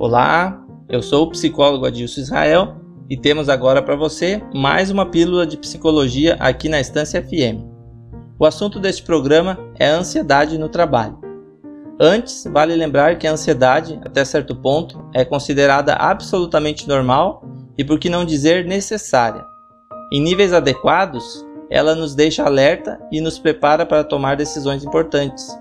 [0.00, 2.76] Olá, eu sou o psicólogo Adilson Israel
[3.10, 7.62] e temos agora para você mais uma pílula de psicologia aqui na Estância FM.
[8.38, 11.18] O assunto deste programa é a ansiedade no trabalho.
[12.00, 17.44] Antes, vale lembrar que a ansiedade, até certo ponto, é considerada absolutamente normal
[17.76, 19.44] e, por que não dizer, necessária.
[20.10, 25.54] Em níveis adequados, ela nos deixa alerta e nos prepara para tomar decisões importantes.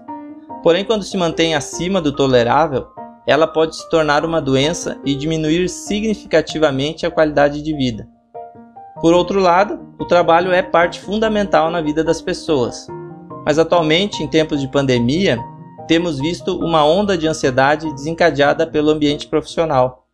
[0.63, 2.88] Porém, quando se mantém acima do tolerável,
[3.29, 8.07] ela pode se tornar uma doença e diminuir significativamente a qualidade de vida.
[8.99, 12.88] Por outro lado, o trabalho é parte fundamental na vida das pessoas.
[13.45, 15.38] Mas atualmente, em tempos de pandemia,
[15.88, 20.07] temos visto uma onda de ansiedade desencadeada pelo ambiente profissional.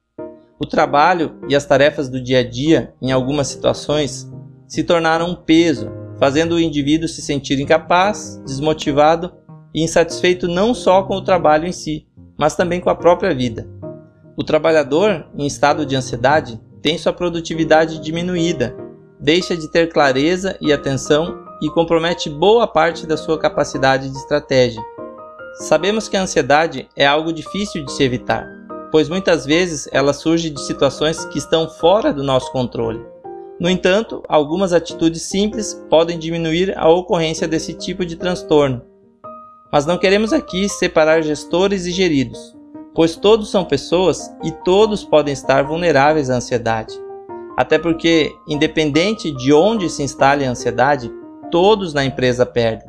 [0.60, 4.30] O trabalho e as tarefas do dia a dia, em algumas situações,
[4.68, 9.34] se tornaram um peso, fazendo o indivíduo se sentir incapaz, desmotivado
[9.74, 12.06] e insatisfeito não só com o trabalho em si,
[12.38, 13.68] mas também com a própria vida.
[14.38, 18.76] O trabalhador, em estado de ansiedade, tem sua produtividade diminuída,
[19.20, 24.84] deixa de ter clareza e atenção e compromete boa parte da sua capacidade de estratégia.
[25.60, 28.46] Sabemos que a ansiedade é algo difícil de se evitar,
[28.92, 33.02] pois muitas vezes ela surge de situações que estão fora do nosso controle.
[33.58, 38.82] No entanto, algumas atitudes simples podem diminuir a ocorrência desse tipo de transtorno
[39.76, 42.56] mas não queremos aqui separar gestores e geridos,
[42.94, 46.98] pois todos são pessoas e todos podem estar vulneráveis à ansiedade.
[47.58, 51.12] Até porque, independente de onde se instale a ansiedade,
[51.52, 52.88] todos na empresa perdem.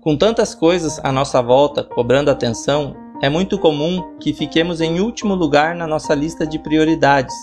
[0.00, 5.36] Com tantas coisas à nossa volta cobrando atenção, é muito comum que fiquemos em último
[5.36, 7.36] lugar na nossa lista de prioridades.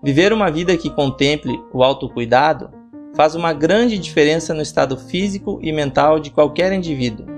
[0.00, 2.70] Viver uma vida que contemple o autocuidado
[3.16, 7.31] faz uma grande diferença no estado físico e mental de qualquer indivíduo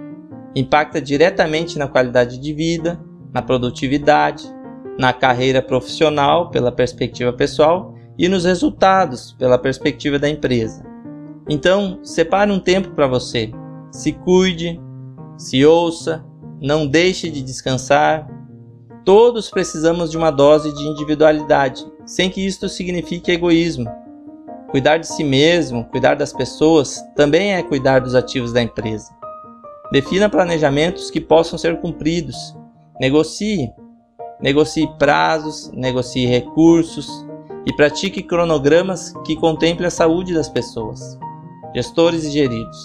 [0.54, 3.00] impacta diretamente na qualidade de vida,
[3.32, 4.44] na produtividade,
[4.98, 10.84] na carreira profissional pela perspectiva pessoal e nos resultados pela perspectiva da empresa.
[11.48, 13.50] Então, separe um tempo para você.
[13.90, 14.80] Se cuide,
[15.36, 16.24] se ouça,
[16.60, 18.28] não deixe de descansar.
[19.04, 23.90] Todos precisamos de uma dose de individualidade, sem que isto signifique egoísmo.
[24.70, 29.12] Cuidar de si mesmo, cuidar das pessoas, também é cuidar dos ativos da empresa.
[29.94, 32.52] Defina planejamentos que possam ser cumpridos.
[33.00, 33.70] Negocie.
[34.40, 37.24] Negocie prazos, negocie recursos
[37.64, 41.16] e pratique cronogramas que contemplem a saúde das pessoas.
[41.72, 42.84] Gestores e geridos.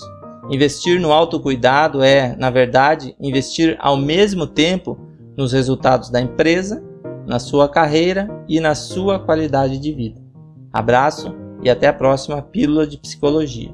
[0.51, 4.95] Investir no autocuidado é, na verdade, investir ao mesmo tempo
[5.35, 6.83] nos resultados da empresa,
[7.25, 10.21] na sua carreira e na sua qualidade de vida.
[10.71, 13.73] Abraço e até a próxima Pílula de Psicologia.